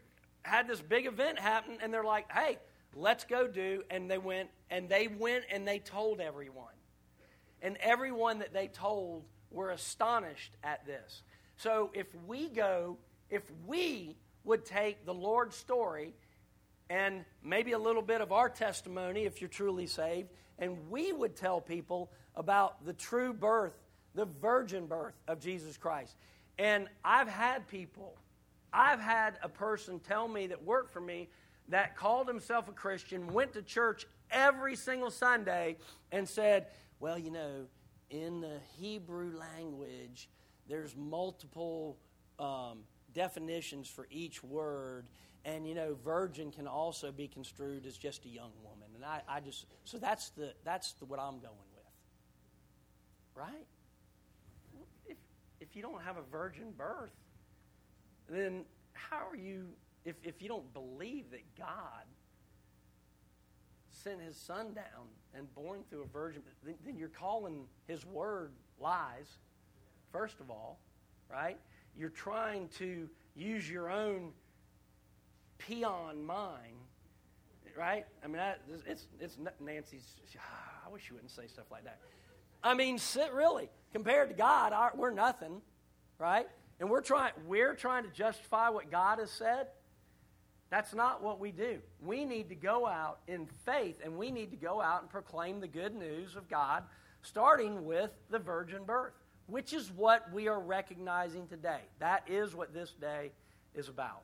[0.43, 2.59] had this big event happen, and they're like, "Hey,
[2.95, 6.73] let's go do." And they went, and they went, and they told everyone,
[7.61, 11.23] and everyone that they told were astonished at this.
[11.57, 12.97] So if we go,
[13.29, 16.13] if we would take the Lord's story
[16.89, 20.29] and maybe a little bit of our testimony if you're truly saved,
[20.59, 23.73] and we would tell people about the true birth,
[24.13, 26.15] the virgin birth of Jesus Christ.
[26.57, 28.17] And I've had people,
[28.71, 31.29] I've had a person tell me that worked for me
[31.69, 35.77] that called himself a Christian, went to church every single Sunday,
[36.11, 36.67] and said,
[36.99, 37.65] Well, you know,
[38.09, 40.29] in the Hebrew language,
[40.67, 41.97] there's multiple
[42.39, 42.79] um,
[43.13, 45.05] definitions for each word
[45.45, 48.89] and you know virgin can also be construed as just a young woman.
[48.95, 51.83] And i, I just so that's the that's the, what i'm going with.
[53.35, 53.67] Right?
[55.07, 55.17] If,
[55.61, 57.11] if you don't have a virgin birth
[58.29, 59.67] then how are you,
[60.03, 62.05] if, if you don't believe that God
[63.91, 68.51] sent his son down and born through a virgin, then, then you're calling his word
[68.79, 69.37] lies,
[70.11, 70.79] first of all,
[71.29, 71.57] right?
[71.97, 74.31] You're trying to use your own
[75.57, 76.77] peon mine,
[77.77, 78.05] right?
[78.23, 80.05] I mean, that, it's, it's Nancy's,
[80.85, 81.99] I wish you wouldn't say stuff like that.
[82.63, 82.99] I mean,
[83.33, 83.69] really.
[83.93, 85.61] Compared to God, we're nothing,
[86.19, 86.47] right?
[86.79, 89.67] And we're trying, we're trying to justify what God has said.
[90.69, 91.79] That's not what we do.
[92.01, 95.61] We need to go out in faith and we need to go out and proclaim
[95.61, 96.83] the good news of God,
[97.21, 99.13] starting with the virgin birth,
[99.47, 101.81] which is what we are recognizing today.
[101.99, 103.31] That is what this day
[103.73, 104.23] is about.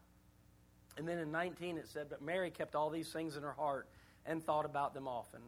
[0.98, 3.88] And then in 19 it said, But Mary kept all these things in her heart
[4.26, 5.42] and thought about them often.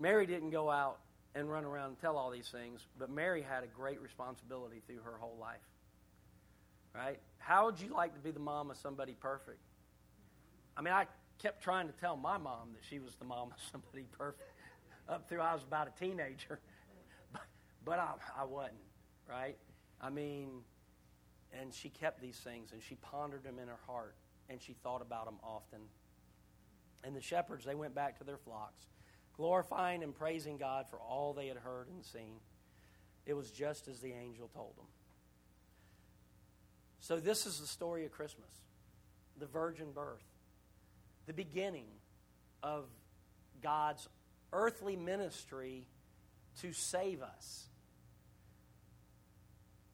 [0.00, 0.98] Mary didn't go out
[1.34, 5.00] and run around and tell all these things, but Mary had a great responsibility through
[5.02, 5.56] her whole life.
[6.94, 7.18] Right?
[7.38, 9.60] How would you like to be the mom of somebody perfect?
[10.76, 11.06] I mean, I
[11.42, 14.50] kept trying to tell my mom that she was the mom of somebody perfect
[15.08, 16.60] up through I was about a teenager,
[17.32, 17.42] but,
[17.84, 18.76] but I, I wasn't,
[19.28, 19.56] right?
[20.00, 20.62] I mean,
[21.58, 24.14] and she kept these things and she pondered them in her heart
[24.48, 25.80] and she thought about them often.
[27.04, 28.86] And the shepherds, they went back to their flocks
[29.38, 32.40] glorifying and praising God for all they had heard and seen.
[33.24, 34.86] It was just as the angel told them.
[37.00, 38.50] So, this is the story of Christmas
[39.38, 40.24] the virgin birth,
[41.26, 41.86] the beginning
[42.62, 42.86] of
[43.62, 44.08] God's
[44.52, 45.86] earthly ministry
[46.60, 47.67] to save us.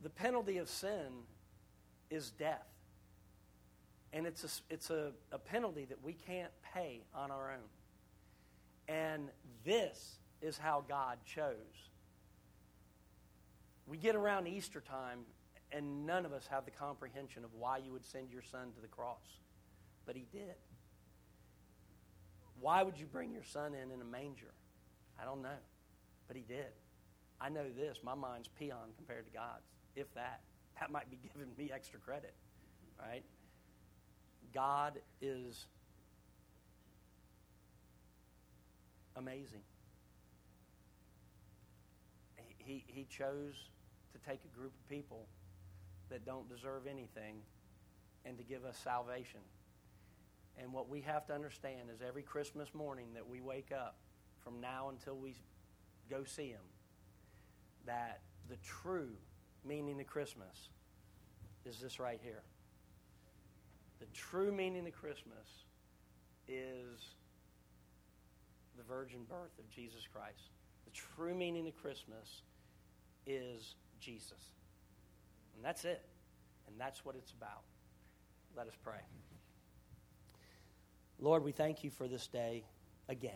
[0.05, 1.25] The penalty of sin
[2.11, 2.69] is death.
[4.13, 8.95] And it's a, it's a, a penalty that we can't pay on our own.
[8.95, 9.31] And
[9.65, 11.57] this is how God chose.
[13.87, 15.21] We get around Easter time,
[15.73, 18.81] and none of us have the comprehension of why you would send your son to
[18.83, 19.41] the cross.
[20.05, 20.55] But he did.
[22.61, 24.53] Why would you bring your son in in a manger?
[25.21, 25.61] I don't know.
[26.29, 26.73] But he did.
[27.41, 30.41] I know this my mind's peon compared to God's, if that.
[30.81, 32.35] That might be giving me extra credit,
[33.01, 33.25] right?
[34.53, 35.67] God is
[39.17, 39.63] amazing.
[42.59, 43.69] He, he chose
[44.13, 45.27] to take a group of people
[46.09, 47.37] that don't deserve anything
[48.25, 49.41] and to give us salvation.
[50.57, 53.97] And what we have to understand is every Christmas morning that we wake up,
[54.43, 55.35] from now until we
[56.09, 56.61] go see Him,
[57.87, 59.11] that the true
[59.65, 60.69] meaning of Christmas
[61.65, 62.43] is this right here.
[64.01, 65.65] The true meaning of Christmas
[66.47, 67.15] is
[68.77, 70.51] the virgin birth of Jesus Christ.
[70.85, 72.43] The true meaning of Christmas
[73.27, 74.53] is Jesus.
[75.57, 76.03] And that's it.
[76.67, 77.63] And that's what it's about.
[78.57, 79.01] Let us pray.
[81.19, 82.65] Lord, we thank you for this day
[83.09, 83.33] again.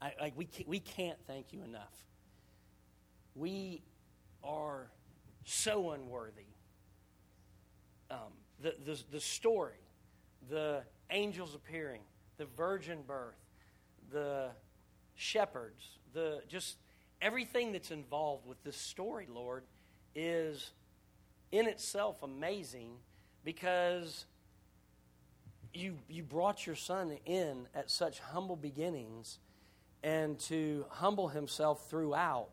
[0.00, 1.94] I, I, we, can't, we can't thank you enough.
[3.34, 3.82] We
[4.42, 4.90] are
[5.50, 6.46] so unworthy.
[8.10, 8.32] Um,
[8.62, 9.80] the, the, the story,
[10.48, 12.02] the angels appearing,
[12.36, 13.38] the virgin birth,
[14.12, 14.50] the
[15.14, 16.76] shepherds, the just
[17.20, 19.64] everything that's involved with this story, Lord,
[20.14, 20.70] is
[21.52, 22.92] in itself amazing
[23.44, 24.26] because
[25.72, 29.38] you you brought your son in at such humble beginnings
[30.02, 32.50] and to humble himself throughout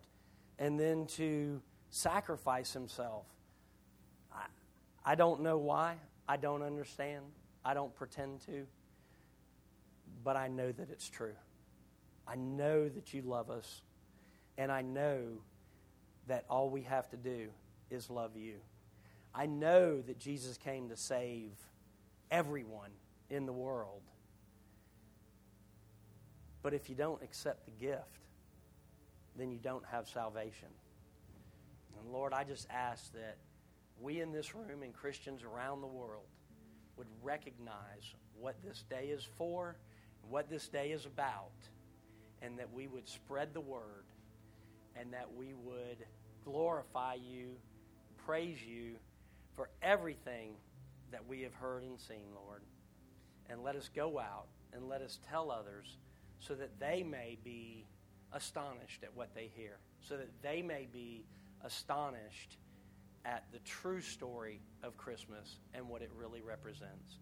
[0.59, 3.25] and then to sacrifice himself.
[4.33, 4.45] I,
[5.05, 5.95] I don't know why.
[6.27, 7.23] I don't understand.
[7.63, 8.65] I don't pretend to
[10.27, 11.35] but I know that it's true.
[12.27, 13.81] I know that you love us,
[14.57, 15.21] and I know
[16.27, 17.47] that all we have to do
[17.89, 18.55] is love you.
[19.33, 21.51] I know that Jesus came to save
[22.29, 22.89] everyone
[23.29, 24.01] in the world.
[26.61, 28.19] But if you don't accept the gift,
[29.37, 30.67] then you don't have salvation.
[31.99, 33.37] And Lord, I just ask that
[33.99, 36.25] we in this room and Christians around the world
[36.97, 39.75] would recognize what this day is for
[40.29, 41.51] what this day is about,
[42.41, 44.05] and that we would spread the word,
[44.95, 46.05] and that we would
[46.43, 47.55] glorify you,
[48.25, 48.95] praise you
[49.55, 50.51] for everything
[51.11, 52.61] that we have heard and seen, Lord.
[53.49, 55.97] And let us go out and let us tell others
[56.39, 57.85] so that they may be
[58.33, 61.23] astonished at what they hear, so that they may be
[61.63, 62.57] astonished
[63.25, 67.19] at the true story of Christmas and what it really represents.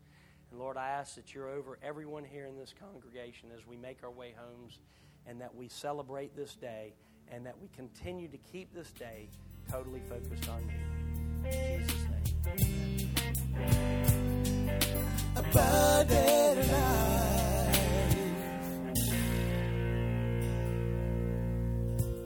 [0.52, 4.04] And Lord, I ask that you're over everyone here in this congregation as we make
[4.04, 4.80] our way homes
[5.26, 6.94] and that we celebrate this day
[7.32, 9.28] and that we continue to keep this day
[9.70, 11.50] totally focused on you.
[11.50, 12.16] In Jesus' name.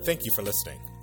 [0.04, 0.80] Thank you for listening